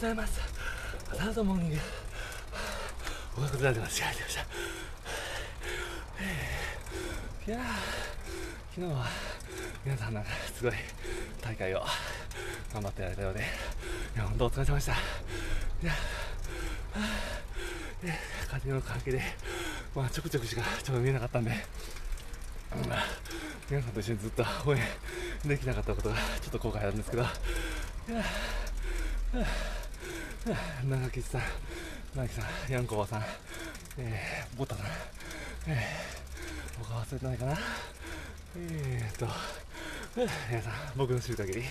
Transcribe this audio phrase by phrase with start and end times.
[0.00, 0.40] ございます。
[1.12, 1.76] サードモーニング
[3.36, 4.00] おはようございます。
[4.00, 4.40] やりました
[7.46, 7.60] いやー
[8.74, 9.04] 昨日は
[9.84, 10.72] 皆さんなんかすごい
[11.42, 11.82] 大会を
[12.72, 13.42] 頑張ってられたようでい
[14.16, 14.92] や本当お疲れ様でした。
[14.92, 14.96] い
[15.84, 18.14] やーで
[18.50, 19.20] 風の関係で
[19.94, 21.50] まあちょくちょくしかちょっと見えなかったんで、
[22.88, 23.04] まあ、
[23.68, 24.80] 皆さんと一緒にずっと応援
[25.44, 29.79] できなかったことがちょっと後悔なんですけどいやー
[30.42, 31.42] 長吉さん、
[32.16, 33.22] 長木さん、ヤンコバさん、
[33.98, 34.86] えー、ボタさん、
[35.66, 37.58] えー、他忘れてないかな
[38.56, 39.26] えーと、
[40.16, 41.62] 皆さん、僕の知る限り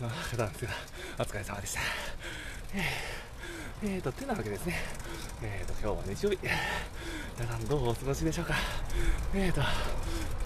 [0.00, 0.72] の方なんですけど、
[1.20, 1.80] お疲れ様でした。
[2.74, 4.74] えー、えーと、てなわけですね。
[5.40, 6.38] えーと、今日は日曜日。
[7.38, 8.56] 皆さん、どうお過ごしでしょうか。
[9.32, 9.60] えーと、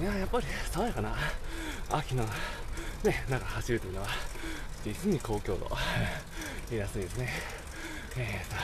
[0.00, 1.16] いや、やっぱり爽やかな
[1.90, 2.22] 秋の、
[3.02, 4.08] ね、中走るというのは、
[4.84, 5.68] 実に高強度、
[6.70, 7.28] いいやすいですね。
[8.16, 8.56] えーと、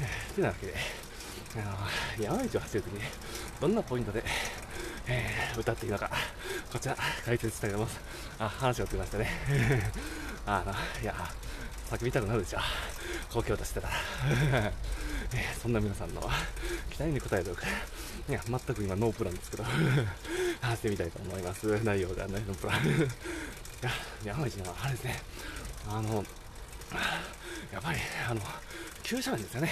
[0.00, 0.74] えー、てなわけで、
[1.56, 3.00] あの、山道を走るときに、
[3.60, 4.22] どんなポイントで、
[5.06, 6.10] えー、歌っていいのか、
[6.70, 8.00] こちら、解説したいと思います。
[8.38, 9.30] あ、話がつきましたね。
[10.44, 10.72] あの、
[11.02, 11.14] いや、
[11.90, 12.58] 叫びたくなるでしょ。
[13.32, 13.94] 高強度してたら。
[14.60, 16.20] えーそんな皆さんの
[16.90, 17.62] 期待に応えておく。
[18.28, 19.64] いや、全く今ノープランですけど、
[20.60, 21.66] 話してみたいと思います。
[21.82, 22.84] 内容がね、ノープラン。
[22.86, 22.88] い
[23.80, 23.90] や、
[24.22, 25.22] 山道のあれですね、
[25.88, 26.22] あの、
[27.72, 28.40] やっぱり、あの、
[29.02, 29.70] 急斜面ですよね。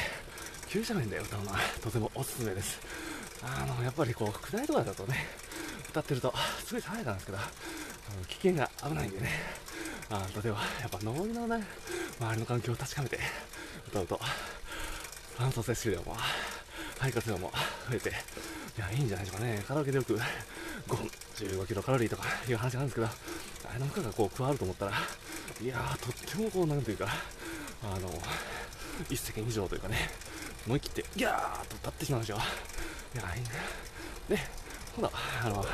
[0.69, 2.81] 急斜面で歌うのはとてもおすすめです。
[3.43, 5.27] あの、やっぱりこう、下りとかだとね、
[5.91, 6.33] 歌ってると、
[6.65, 7.39] すごい爽やかなんですけど、
[8.29, 9.29] 危険が危ないんでね、
[10.11, 11.65] あ、例えば、やっぱ上りのね、
[12.21, 13.19] 周りの環境を確かめて
[13.89, 14.21] 歌うと、
[15.39, 16.17] 酸素摂取量も、
[17.03, 17.51] 肺活量も
[17.91, 18.13] 増えて、い
[18.79, 19.65] や、いいんじゃないでしょうかね。
[19.67, 20.21] カラオケでよく、5、
[21.35, 23.11] 15キロカロリーとかいう話なんですけど、あ
[23.75, 24.93] れの負荷がこう加わると思ったら、
[25.61, 27.09] いやー、とってもこう、なんというか、
[27.83, 28.09] あの、
[29.11, 29.97] 一石二鳥というかね、
[30.65, 32.39] 思い切って、ギャーッと歌ってしまうんですよ。
[33.15, 33.49] いや、いいね。
[34.29, 34.39] で、
[34.95, 35.13] 今度は、
[35.45, 35.67] あの、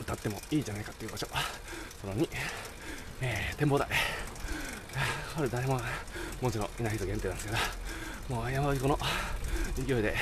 [0.00, 1.26] 歌ってもいいじゃないかっていう場所。
[2.00, 2.28] その2、
[3.22, 3.88] えー、展望台。
[5.34, 5.80] これ誰も、
[6.40, 7.52] もちろんいない人限定なんですけ
[8.32, 8.96] ど、もう山彦の
[9.76, 10.14] 勢いで、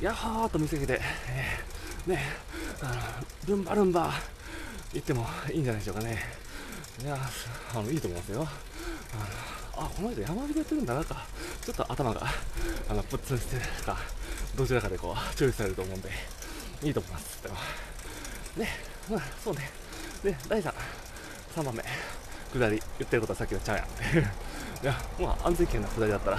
[0.00, 2.20] ヤッホーと見せかけて、えー、ね、
[2.82, 2.94] あの、
[3.48, 4.12] ルンバルンバ、
[4.92, 6.18] 言ってもいいんじゃないでしょうかね。
[7.02, 7.18] いや
[7.74, 8.48] あの、いいと思いますよ。
[9.74, 11.26] あの、あ、この人山彦やってるんだなか。
[11.64, 12.22] ちょっと頭が、
[12.88, 13.96] あの、プッツンしてるか、
[14.56, 16.10] どちらかでこう、チョイスされると思うんで、
[16.82, 17.42] いいと思います。
[17.42, 17.54] でも
[18.56, 18.68] ね、
[19.10, 19.70] まあ、そうね。
[20.22, 20.72] で、第3、
[21.56, 21.82] 3番目、
[22.58, 23.86] 下り、言ってることはさっきのちゃうやん。
[24.82, 26.38] いや、まあ、安全圏な下りだったら、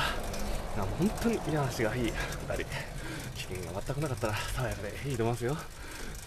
[0.78, 2.66] や本当に見晴らしがいい下り。
[3.36, 5.58] 危険が全くなかったら、爽やかでいいと思いますよ。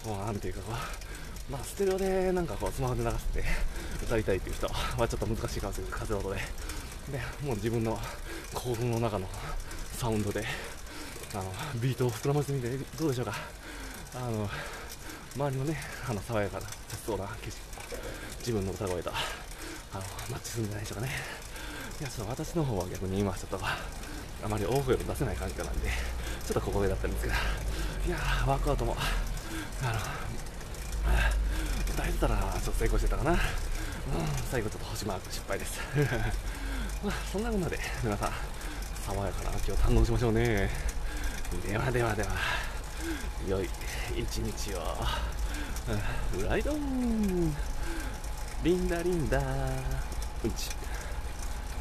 [0.05, 0.73] もう、なんていうかこ
[1.49, 3.43] う、まあ、ステレオでなんかこう、スマホで流して
[4.03, 4.73] 歌いたいっていう人は
[5.07, 6.35] ちょっと難しいかもしれない風音で。
[6.37, 7.99] で、もう自分の
[8.53, 9.27] 興奮の中の
[9.93, 10.45] サウンドで、
[11.33, 11.51] あの、
[11.81, 13.33] ビートを膨らませてみてどうでしょうか？
[14.15, 14.49] あの、
[15.35, 15.77] 周りのね、
[16.09, 17.57] あの、爽やかな、雑そうな景色
[18.39, 19.11] 自分の歌声と、
[19.93, 21.11] あの、マッチするんじゃないでしょうかね。
[21.99, 23.59] いや、ちょっと私の方は逆に今ちょっと、
[24.43, 25.87] あまり大声を出せない環境なんで、
[26.45, 27.33] ちょっと小声だったんですけど、
[28.07, 28.95] いやー、ワークアウトも、
[29.83, 29.99] あの、
[31.93, 33.31] 歌えてたらちょっと成功してたかな。
[33.31, 33.37] うん、
[34.49, 35.79] 最後ちょっと星マーク失敗です。
[37.03, 38.31] まあ、そんなこんなで、皆さん、
[39.05, 40.69] 爽やかな秋を堪能しましょうね。
[41.67, 42.29] ではではでは、
[43.47, 43.69] 良い
[44.15, 44.79] 一日を。
[46.33, 47.53] うんライドン
[48.63, 50.69] リンダリンダうんち。